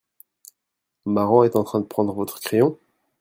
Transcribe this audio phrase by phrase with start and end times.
[1.05, 2.79] Maran est en train de prendre votre crayon?